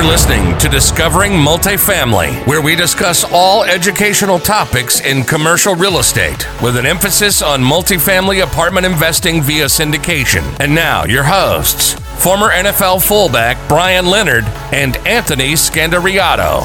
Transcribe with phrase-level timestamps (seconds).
[0.00, 6.48] You're listening to Discovering Multifamily, where we discuss all educational topics in commercial real estate
[6.62, 10.58] with an emphasis on multifamily apartment investing via syndication.
[10.58, 16.62] And now, your hosts, former NFL fullback Brian Leonard and Anthony Scandariato.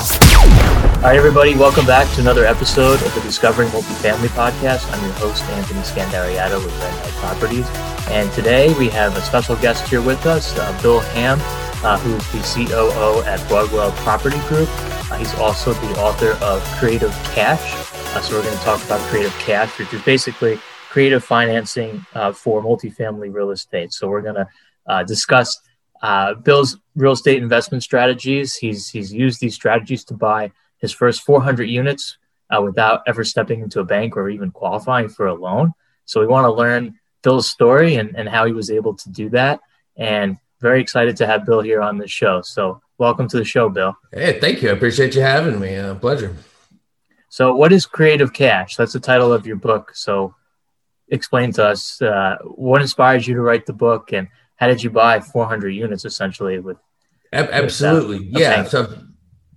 [1.02, 4.90] Right, everybody, welcome back to another episode of the Discovering Multifamily podcast.
[4.94, 7.68] I'm your host, Anthony Scandariato with Red Knight Properties.
[8.10, 11.38] And today we have a special guest here with us, uh, Bill Ham
[11.86, 14.68] uh, who's the COO at Broadwell Property Group.
[15.12, 17.76] Uh, he's also the author of Creative Cash.
[18.16, 20.58] Uh, so we're going to talk about Creative Cash, which is basically
[20.90, 23.94] creative financing uh, for multifamily real estate.
[23.94, 24.50] So we're going to
[24.88, 25.60] uh, discuss
[26.02, 28.56] uh, Bill's real estate investment strategies.
[28.56, 32.18] He's he's used these strategies to buy his first 400 units
[32.62, 35.74] without ever stepping into a bank or even qualifying for a loan.
[36.06, 39.30] So we want to learn Bill's story and, and how he was able to do
[39.30, 39.60] that.
[39.98, 42.42] And very excited to have Bill here on the show.
[42.42, 43.96] So, welcome to the show, Bill.
[44.12, 44.70] Hey, thank you.
[44.70, 45.76] I appreciate you having me.
[45.76, 46.36] Uh, pleasure.
[47.30, 48.76] So, what is Creative Cash?
[48.76, 49.92] That's the title of your book.
[49.94, 50.34] So,
[51.10, 54.90] explain to us uh, what inspired you to write the book and how did you
[54.90, 56.78] buy 400 units essentially with
[57.34, 58.98] absolutely with, uh, yeah so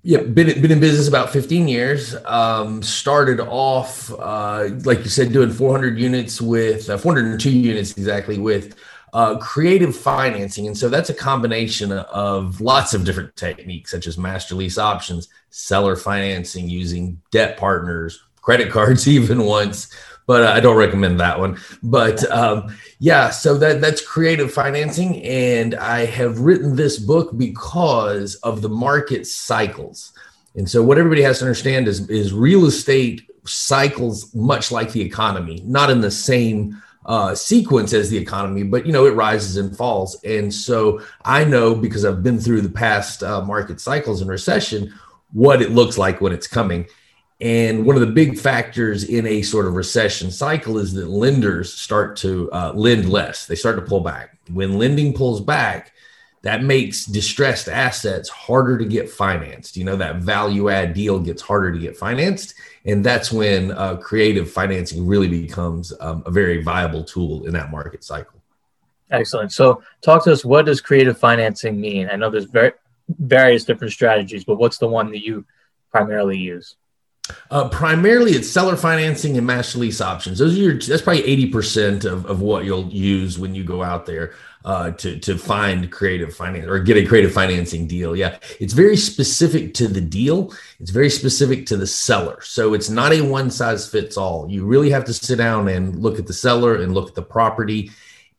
[0.02, 5.32] yeah been, been in business about 15 years um, started off uh, like you said
[5.32, 8.76] doing 400 units with uh, 402 units exactly with
[9.12, 10.66] uh, creative financing.
[10.66, 15.28] And so that's a combination of lots of different techniques, such as master lease options,
[15.50, 19.92] seller financing using debt partners, credit cards, even once.
[20.26, 21.58] But uh, I don't recommend that one.
[21.82, 28.34] But um, yeah, so that that's creative financing, and I have written this book because
[28.36, 30.12] of the market cycles.
[30.54, 35.00] And so what everybody has to understand is is real estate cycles much like the
[35.00, 39.56] economy, not in the same uh, sequence as the economy, but you know it rises
[39.56, 40.22] and falls.
[40.24, 44.94] And so I know because I've been through the past uh, market cycles and recession
[45.32, 46.86] what it looks like when it's coming.
[47.40, 51.72] And one of the big factors in a sort of recession cycle is that lenders
[51.72, 53.47] start to uh, lend less.
[53.47, 54.36] They start to pull back.
[54.52, 55.92] When lending pulls back,
[56.42, 59.76] that makes distressed assets harder to get financed.
[59.76, 62.54] You know, that value add deal gets harder to get financed.
[62.88, 67.71] And that's when uh, creative financing really becomes um, a very viable tool in that
[67.71, 68.43] market cycle.
[69.10, 69.53] Excellent.
[69.53, 70.43] So, talk to us.
[70.43, 72.09] What does creative financing mean?
[72.10, 72.72] I know there's very
[73.09, 75.44] various different strategies, but what's the one that you
[75.91, 76.77] primarily use?
[77.50, 80.39] Uh, primarily, it's seller financing and master lease options.
[80.39, 80.78] Those are your.
[80.78, 84.34] That's probably eighty percent of, of what you'll use when you go out there
[84.65, 88.15] uh, to to find creative finance or get a creative financing deal.
[88.15, 90.53] Yeah, it's very specific to the deal.
[90.81, 92.41] It's very specific to the seller.
[92.43, 94.49] So it's not a one size fits all.
[94.50, 97.22] You really have to sit down and look at the seller and look at the
[97.22, 97.91] property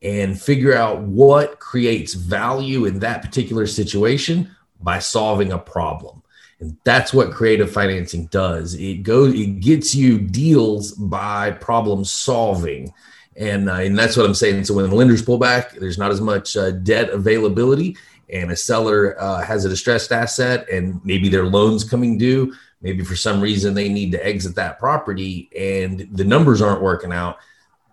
[0.01, 4.49] and figure out what creates value in that particular situation
[4.81, 6.21] by solving a problem.
[6.59, 8.73] And that's what creative financing does.
[8.73, 12.93] It goes, it gets you deals by problem solving.
[13.37, 14.65] And, uh, and that's what I'm saying.
[14.65, 17.95] So when the lenders pull back, there's not as much uh, debt availability,
[18.31, 22.53] and a seller uh, has a distressed asset, and maybe their loans coming due.
[22.81, 27.13] Maybe for some reason they need to exit that property, and the numbers aren't working
[27.13, 27.37] out.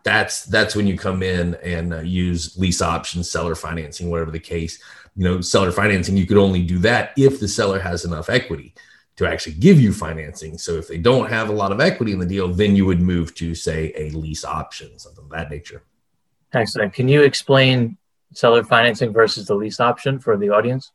[0.02, 4.38] That's that's when you come in and uh, use lease options, seller financing, whatever the
[4.38, 4.80] case.
[5.16, 6.16] You know, seller financing.
[6.16, 8.74] You could only do that if the seller has enough equity
[9.16, 10.58] to actually give you financing.
[10.58, 13.00] So if they don't have a lot of equity in the deal, then you would
[13.00, 15.82] move to say a lease option, something of that nature.
[16.52, 16.92] Excellent.
[16.92, 17.96] Can you explain
[18.34, 20.92] seller financing versus the lease option for the audience?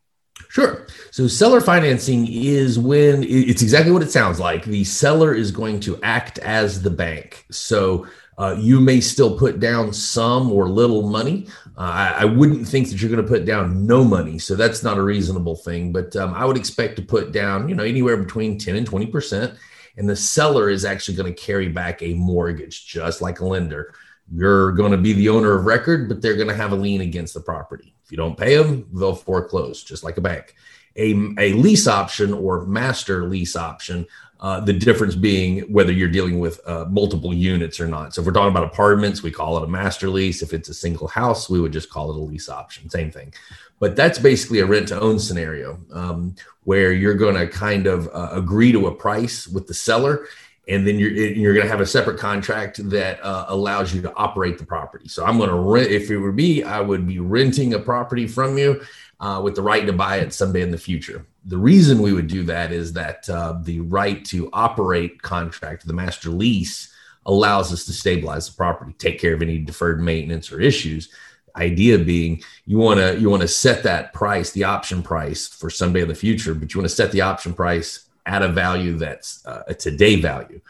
[0.50, 0.88] Sure.
[1.12, 4.66] So seller financing is when it's exactly what it sounds like.
[4.66, 7.46] The seller is going to act as the bank.
[7.52, 8.08] So
[8.42, 11.46] uh, you may still put down some or little money.
[11.78, 14.82] Uh, I, I, wouldn't think that you're going to put down no money, so that's
[14.82, 15.92] not a reasonable thing.
[15.92, 19.06] But um, I would expect to put down, you know, anywhere between 10 and 20
[19.06, 19.54] percent,
[19.96, 23.94] and the seller is actually going to carry back a mortgage, just like a lender.
[24.34, 27.02] You're going to be the owner of record, but they're going to have a lien
[27.02, 27.94] against the property.
[28.04, 30.56] If you don't pay them, they'll foreclose, just like a bank.
[30.96, 34.08] A, a lease option or master lease option
[34.42, 38.14] uh, the difference being whether you're dealing with uh, multiple units or not.
[38.14, 40.42] So if we're talking about apartments, we call it a master lease.
[40.42, 42.90] If it's a single house, we would just call it a lease option.
[42.90, 43.34] Same thing.
[43.80, 48.08] But that's basically a rent to own scenario um, where you're going to kind of
[48.08, 50.28] uh, agree to a price with the seller.
[50.68, 54.14] And then you're you're going to have a separate contract that uh, allows you to
[54.16, 55.08] operate the property.
[55.08, 55.92] So I'm going to rent.
[55.92, 58.82] If it were me, I would be renting a property from you,
[59.20, 61.26] uh, with the right to buy it someday in the future.
[61.46, 65.94] The reason we would do that is that uh, the right to operate contract, the
[65.94, 66.94] master lease,
[67.26, 71.10] allows us to stabilize the property, take care of any deferred maintenance or issues.
[71.56, 75.70] idea being you want to you want to set that price the option price for
[75.70, 78.98] someday in the future but you want to set the option price at a value
[78.98, 80.62] that's uh, a today value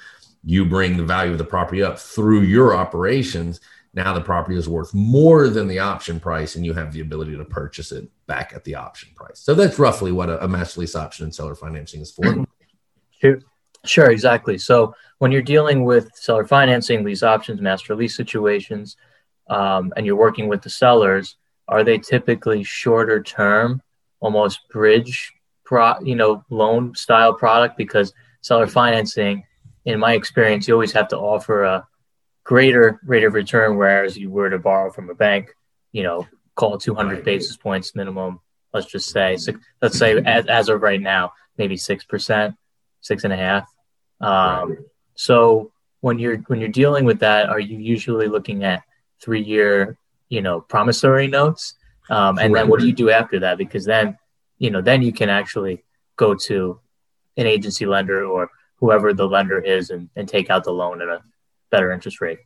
[0.44, 3.62] you bring the value of the property up through your operations
[3.94, 7.36] now the property is worth more than the option price and you have the ability
[7.36, 9.40] to purchase it back at the option price.
[9.40, 12.46] So that's roughly what a, a master lease option and seller financing is for.
[13.20, 13.40] Sure,
[13.86, 14.58] sure exactly.
[14.58, 18.96] So when you're dealing with seller financing lease options master lease situations
[19.50, 21.36] um, and you're working with the sellers,
[21.68, 23.82] are they typically shorter term,
[24.20, 25.34] almost bridge,
[25.66, 27.78] pro, you know, loan style product?
[27.78, 29.44] Because seller financing,
[29.86, 31.88] in my experience, you always have to offer a
[32.44, 35.54] greater rate of return, whereas you were to borrow from a bank,
[35.92, 38.40] you know, call it 200 basis points minimum.
[38.74, 39.38] Let's just say,
[39.82, 42.56] let's say as, as of right now, maybe six percent,
[43.02, 43.68] six and a half.
[44.22, 44.86] Um,
[45.16, 48.84] so when you're when you're dealing with that, are you usually looking at
[49.22, 49.98] three year,
[50.30, 51.76] you know, promissory notes.
[52.10, 53.58] Um, and then what do you do after that?
[53.58, 54.18] Because then,
[54.58, 55.84] you know, then you can actually
[56.18, 56.80] go to
[57.38, 61.08] an agency lender or whoever the lender is and, and take out the loan at
[61.08, 61.22] a
[61.72, 62.40] better interest rate.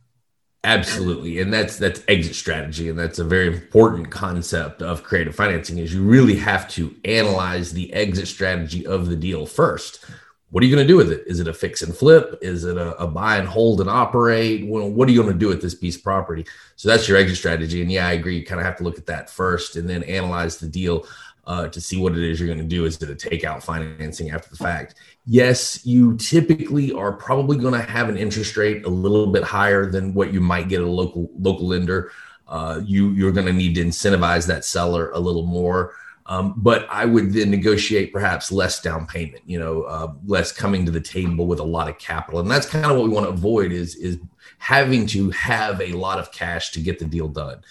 [0.64, 1.38] Absolutely.
[1.40, 2.88] And that's that's exit strategy.
[2.88, 7.72] And that's a very important concept of creative financing is you really have to analyze
[7.72, 10.04] the exit strategy of the deal first
[10.50, 11.24] what are you going to do with it?
[11.26, 12.38] Is it a fix and flip?
[12.40, 14.66] Is it a, a buy and hold and operate?
[14.66, 16.46] Well, what are you going to do with this piece of property?
[16.76, 17.82] So that's your exit strategy.
[17.82, 18.38] And yeah, I agree.
[18.38, 21.06] You kind of have to look at that first and then analyze the deal
[21.46, 22.84] uh, to see what it is you're going to do.
[22.84, 24.96] Is it a takeout financing after the fact?
[25.24, 29.86] Yes, you typically are probably going to have an interest rate a little bit higher
[29.86, 32.10] than what you might get at a local local lender.
[32.48, 35.94] Uh, you you're going to need to incentivize that seller a little more.
[36.28, 40.84] Um, but I would then negotiate perhaps less down payment, you know, uh, less coming
[40.84, 43.26] to the table with a lot of capital, and that's kind of what we want
[43.26, 44.18] to avoid is is
[44.58, 47.62] having to have a lot of cash to get the deal done.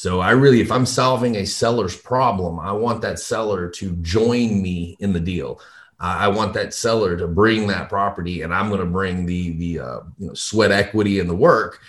[0.00, 4.62] So I really, if I'm solving a seller's problem, I want that seller to join
[4.62, 5.60] me in the deal.
[6.02, 9.80] I want that seller to bring that property, and I'm going to bring the the
[9.80, 11.82] uh, you know, sweat equity and the work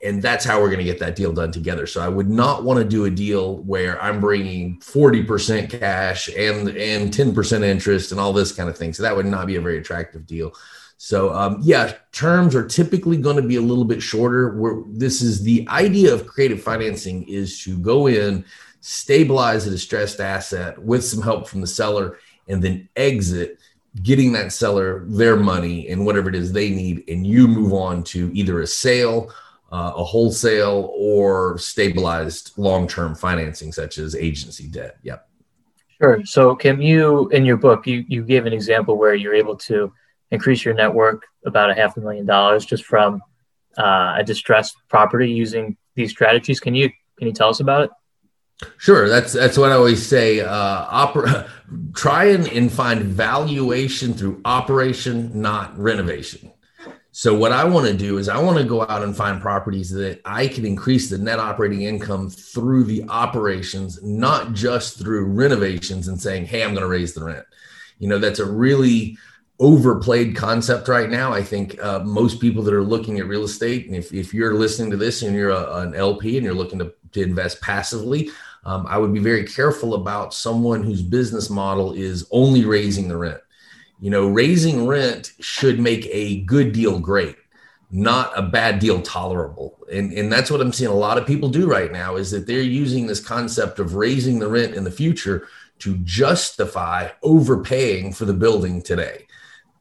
[0.00, 1.86] and that's how we're going to get that deal done together.
[1.86, 6.68] So I would not want to do a deal where I'm bringing 40% cash and
[6.68, 8.92] and 10% interest and all this kind of thing.
[8.92, 10.52] So that would not be a very attractive deal.
[10.98, 14.56] So um, yeah, terms are typically going to be a little bit shorter.
[14.56, 18.44] Where this is the idea of creative financing is to go in,
[18.80, 22.18] stabilize a distressed asset with some help from the seller,
[22.48, 23.58] and then exit
[24.02, 28.02] getting that seller their money and whatever it is they need, and you move on
[28.04, 29.30] to either a sale
[29.70, 34.96] uh, a wholesale or stabilized long-term financing such as agency debt.
[35.02, 35.28] Yep.
[36.00, 36.24] Sure.
[36.24, 39.92] So Kim, you in your book you, you gave an example where you're able to
[40.30, 43.22] increase your network about a half a million dollars just from
[43.76, 47.90] uh, a distressed property using these strategies can you can you tell us about it
[48.76, 50.40] Sure, that's that's what I always say.
[50.40, 51.48] Uh, opera,
[51.94, 56.52] try and, and find valuation through operation, not renovation.
[57.12, 59.90] So what I want to do is I want to go out and find properties
[59.90, 66.08] that I can increase the net operating income through the operations, not just through renovations
[66.08, 67.46] and saying, "Hey, I'm going to raise the rent."
[67.98, 69.18] You know, that's a really
[69.60, 71.32] overplayed concept right now.
[71.32, 74.54] I think uh, most people that are looking at real estate, and if, if you're
[74.54, 78.30] listening to this and you're a, an LP and you're looking to, to invest passively,
[78.64, 83.16] um, I would be very careful about someone whose business model is only raising the
[83.16, 83.40] rent
[84.00, 87.36] you know, raising rent should make a good deal great,
[87.90, 89.78] not a bad deal tolerable.
[89.92, 92.46] And, and that's what I'm seeing a lot of people do right now is that
[92.46, 95.48] they're using this concept of raising the rent in the future
[95.80, 99.26] to justify overpaying for the building today.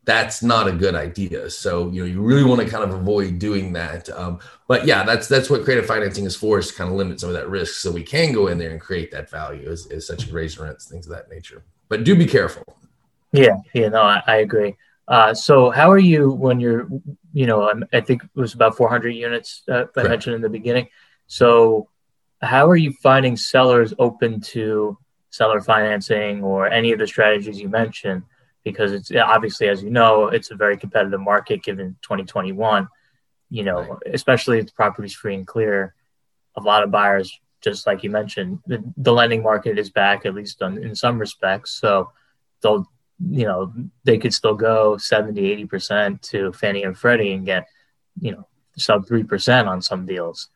[0.07, 1.49] That's not a good idea.
[1.49, 4.09] So you know you really want to kind of avoid doing that.
[4.09, 7.19] Um, but yeah, that's that's what creative financing is for is to kind of limit
[7.19, 9.85] some of that risk, so we can go in there and create that value as,
[9.87, 11.65] as such as raise rents, things of that nature.
[11.89, 12.63] But do be careful.
[13.33, 14.75] Yeah, yeah, no, I, I agree.
[15.09, 16.87] Uh, so how are you when you're,
[17.33, 20.87] you know, I think it was about 400 units uh, I mentioned in the beginning.
[21.27, 21.89] So
[22.41, 24.97] how are you finding sellers open to
[25.29, 28.23] seller financing or any of the strategies you mentioned?
[28.71, 32.88] Because it's obviously, as you know, it's a very competitive market given 2021.
[33.50, 34.13] You know, right.
[34.13, 35.95] especially if the property's free and clear,
[36.55, 40.33] a lot of buyers, just like you mentioned, the, the lending market is back at
[40.33, 41.79] least on, in some respects.
[41.79, 42.12] So
[42.62, 42.88] they'll
[43.19, 47.67] you know, they could still go 70, 80% to Fannie and Freddie and get,
[48.19, 48.47] you know,
[48.77, 50.50] sub 3% on some deals.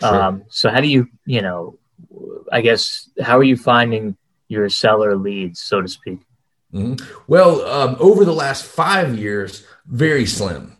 [0.00, 0.22] Sure.
[0.22, 1.78] Um, so how do you, you know,
[2.50, 4.16] I guess, how are you finding
[4.48, 6.20] your seller leads, so to speak?
[6.72, 7.22] Mm-hmm.
[7.26, 10.76] Well, um, over the last five years, very slim.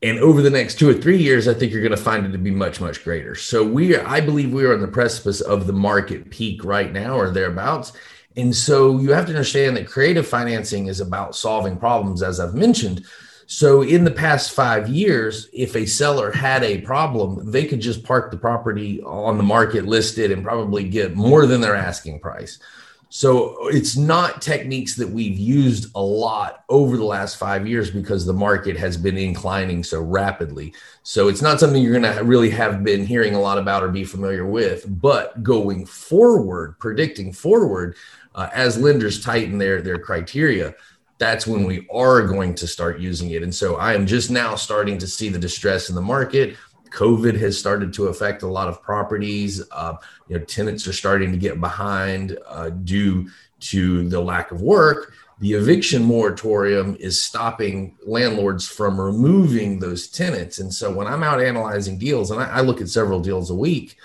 [0.00, 2.32] and over the next two or three years, I think you're going to find it
[2.32, 3.34] to be much, much greater.
[3.34, 6.92] So we, are, I believe, we are on the precipice of the market peak right
[6.92, 7.92] now, or thereabouts.
[8.36, 12.54] And so you have to understand that creative financing is about solving problems, as I've
[12.54, 13.04] mentioned.
[13.46, 18.04] So in the past five years, if a seller had a problem, they could just
[18.04, 22.60] park the property on the market listed and probably get more than their asking price.
[23.10, 28.26] So it's not techniques that we've used a lot over the last five years because
[28.26, 30.74] the market has been inclining so rapidly.
[31.04, 33.88] So it's not something you're going to really have been hearing a lot about or
[33.88, 34.84] be familiar with.
[35.00, 37.96] But going forward, predicting forward,
[38.34, 40.74] uh, as lenders tighten their their criteria,
[41.18, 43.42] that's when we are going to start using it.
[43.42, 46.56] And so I am just now starting to see the distress in the market.
[46.90, 49.62] COVID has started to affect a lot of properties.
[49.70, 49.94] Uh,
[50.28, 53.28] you know, tenants are starting to get behind uh, due
[53.60, 55.12] to the lack of work.
[55.40, 60.58] The eviction moratorium is stopping landlords from removing those tenants.
[60.58, 63.54] And so when I'm out analyzing deals, and I, I look at several deals a
[63.54, 63.96] week,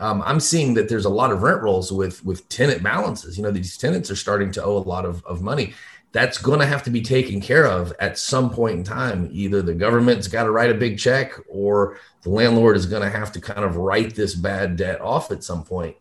[0.00, 3.36] um, I'm seeing that there's a lot of rent rolls with with tenant balances.
[3.36, 5.74] You know, these tenants are starting to owe a lot of, of money
[6.12, 9.28] that's going to have to be taken care of at some point in time.
[9.32, 13.16] Either the government's got to write a big check or the landlord is going to
[13.16, 15.96] have to kind of write this bad debt off at some point.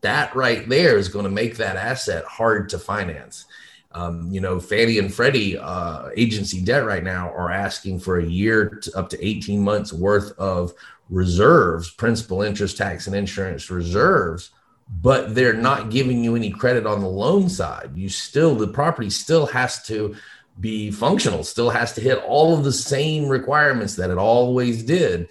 [0.00, 3.46] That right there is going to make that asset hard to finance.
[3.90, 8.24] Um, you know, Fannie and Freddie uh, agency debt right now are asking for a
[8.24, 10.72] year to up to 18 months worth of
[11.10, 14.50] reserves, principal, interest, tax, and insurance reserves
[14.90, 17.92] but they're not giving you any credit on the loan side.
[17.94, 20.16] You still, the property still has to
[20.60, 25.28] be functional, still has to hit all of the same requirements that it always did.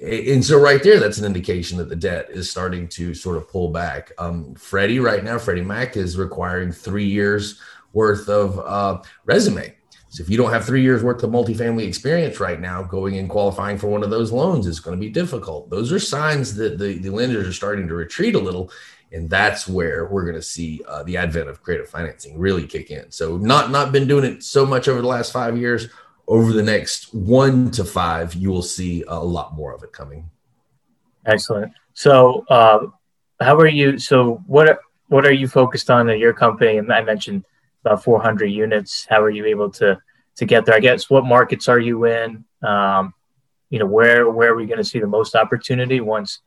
[0.00, 3.48] And so, right there, that's an indication that the debt is starting to sort of
[3.48, 4.10] pull back.
[4.18, 7.60] Um, Freddie, right now, Freddie Mac is requiring three years
[7.92, 9.76] worth of uh, resume.
[10.12, 13.30] So, if you don't have three years worth of multifamily experience right now, going and
[13.30, 15.70] qualifying for one of those loans is going to be difficult.
[15.70, 18.70] Those are signs that the, the lenders are starting to retreat a little
[19.12, 22.90] and that's where we're going to see uh, the advent of creative financing really kick
[22.90, 23.10] in.
[23.10, 25.88] So not not been doing it so much over the last five years.
[26.28, 30.30] Over the next one to five, you will see a lot more of it coming.
[31.26, 31.72] Excellent.
[31.94, 32.86] So, uh,
[33.40, 33.98] how are you?
[33.98, 34.78] So, what
[35.08, 36.78] what are you focused on in your company?
[36.78, 37.44] And I mentioned
[37.84, 39.06] about 400 units.
[39.08, 39.98] How are you able to
[40.36, 40.74] to get there?
[40.74, 42.44] I guess what markets are you in?
[42.62, 43.14] Um,
[43.70, 46.40] you know, where where are we going to see the most opportunity once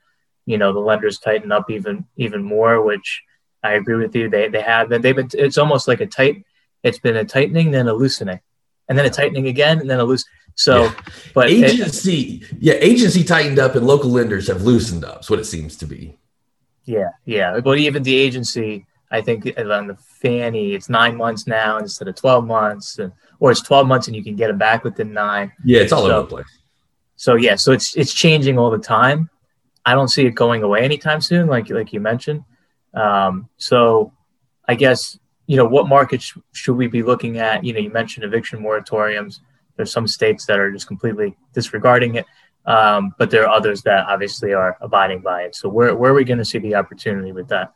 [0.46, 3.24] you know the lenders tighten up even even more, which
[3.64, 4.30] I agree with you.
[4.30, 5.02] They they have been.
[5.02, 5.30] They've been.
[5.34, 6.46] It's almost like a tight.
[6.84, 8.40] It's been a tightening, then a loosening,
[8.88, 10.26] and then a tightening again, and then a loose.
[10.58, 10.96] So, yeah.
[11.34, 15.22] but agency, it, yeah, agency tightened up, and local lenders have loosened up.
[15.22, 16.18] Is what it seems to be.
[16.86, 17.60] Yeah, yeah.
[17.60, 22.16] But even the agency, I think on the Fannie, it's nine months now instead of
[22.16, 25.52] twelve months, and, or it's twelve months and you can get it back within nine.
[25.64, 26.60] Yeah, it's all so, over the place.
[27.16, 29.30] So yeah, so it's it's changing all the time.
[29.86, 32.44] I don't see it going away anytime soon, like like you mentioned.
[32.94, 34.14] Um, so,
[34.68, 37.64] I guess you know what markets sh- should we be looking at?
[37.64, 39.40] You know, you mentioned eviction moratoriums.
[39.76, 42.26] There's some states that are just completely disregarding it,
[42.66, 45.56] um, but there are others that obviously are abiding by it.
[45.56, 47.74] So, where where are we going to see the opportunity with that?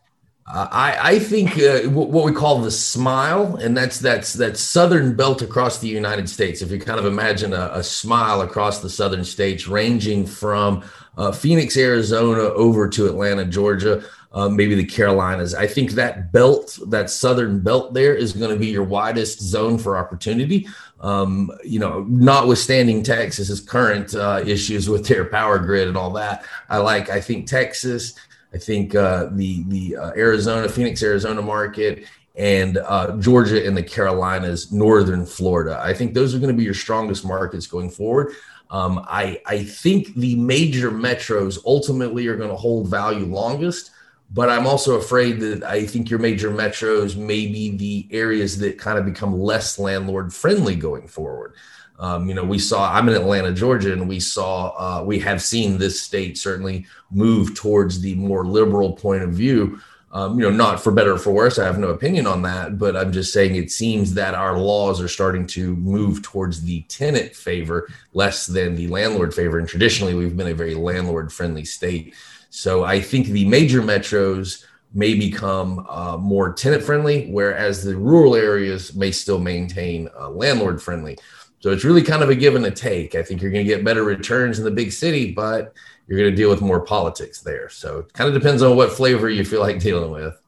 [0.51, 5.43] I, I think uh, what we call the smile, and that's that's that southern belt
[5.43, 6.63] across the United States.
[6.63, 10.83] If you kind of imagine a, a smile across the southern states, ranging from
[11.17, 15.53] uh, Phoenix, Arizona, over to Atlanta, Georgia, uh, maybe the Carolinas.
[15.53, 19.77] I think that belt, that southern belt there, is going to be your widest zone
[19.77, 20.67] for opportunity.
[20.99, 26.43] Um, you know, notwithstanding Texas's current uh, issues with their power grid and all that,
[26.69, 27.09] I like.
[27.09, 28.15] I think Texas.
[28.53, 33.83] I think uh, the the uh, Arizona, Phoenix, Arizona market, and uh, Georgia and the
[33.83, 35.79] Carolinas, northern Florida.
[35.83, 38.33] I think those are going to be your strongest markets going forward.
[38.71, 43.91] Um, I, I think the major metros ultimately are going to hold value longest,
[44.31, 48.77] but I'm also afraid that I think your major metros may be the areas that
[48.77, 51.55] kind of become less landlord friendly going forward.
[51.99, 55.41] Um, you know, we saw, I'm in Atlanta, Georgia, and we saw, uh, we have
[55.41, 59.79] seen this state certainly move towards the more liberal point of view
[60.11, 61.59] um, you know, not for better or for worse.
[61.59, 65.01] I have no opinion on that, but I'm just saying it seems that our laws
[65.01, 69.59] are starting to move towards the tenant favor less than the landlord favor.
[69.59, 72.15] And traditionally, we've been a very landlord friendly state.
[72.49, 74.65] So I think the major metros
[74.95, 80.81] may become uh, more tenant friendly, whereas the rural areas may still maintain uh, landlord
[80.81, 81.19] friendly.
[81.59, 83.15] So it's really kind of a give and a take.
[83.15, 85.73] I think you're going to get better returns in the big city, but
[86.07, 87.69] you're going to deal with more politics there.
[87.69, 90.39] So it kind of depends on what flavor you feel like dealing with.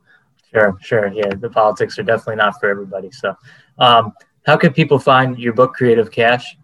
[0.51, 1.07] Sure, sure.
[1.07, 3.11] Yeah, the politics are definitely not for everybody.
[3.11, 3.35] So,
[3.77, 4.13] um,
[4.45, 6.57] how can people find your book, Creative Cash?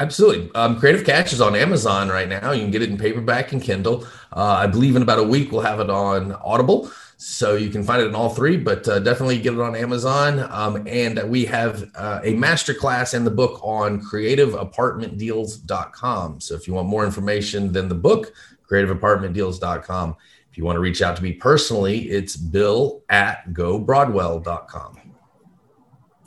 [0.00, 0.50] Absolutely.
[0.54, 2.50] Um, Creative Cash is on Amazon right now.
[2.50, 4.04] You can get it in paperback and Kindle.
[4.32, 6.90] Uh, I believe in about a week we'll have it on Audible.
[7.24, 10.44] So you can find it in all three, but uh, definitely get it on Amazon.
[10.50, 16.40] Um, and we have uh, a masterclass and the book on creativeapartmentdeals.com.
[16.40, 18.32] So if you want more information than the book,
[18.68, 20.16] creativeapartmentdeals.com.
[20.50, 25.12] If you want to reach out to me personally, it's bill at gobroadwell.com.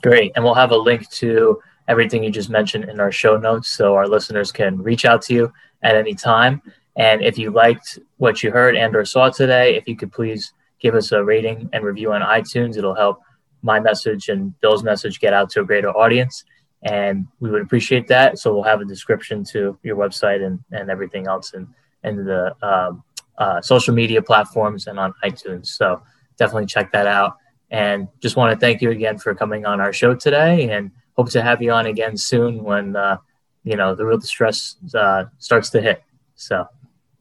[0.02, 0.32] Great.
[0.34, 3.94] And we'll have a link to everything you just mentioned in our show notes so
[3.94, 6.62] our listeners can reach out to you at any time.
[6.96, 10.54] And if you liked what you heard and or saw today, if you could please
[10.80, 13.20] give us a rating and review on iTunes, it'll help
[13.62, 16.44] my message and Bill's message get out to a greater audience.
[16.82, 18.38] And we would appreciate that.
[18.38, 21.66] So we'll have a description to your website and, and everything else and,
[22.04, 23.02] and the um,
[23.38, 25.66] uh, social media platforms and on iTunes.
[25.66, 26.02] So
[26.36, 27.36] definitely check that out.
[27.70, 31.30] And just want to thank you again for coming on our show today and hope
[31.30, 33.16] to have you on again soon when, uh,
[33.64, 36.02] you know, the real distress uh, starts to hit.
[36.36, 36.66] So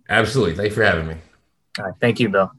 [0.10, 0.56] absolutely.
[0.56, 1.16] Thanks for having me.
[1.80, 1.94] All right.
[2.00, 2.52] Thank you, Bill.